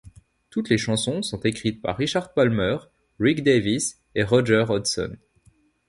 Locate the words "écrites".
1.41-1.79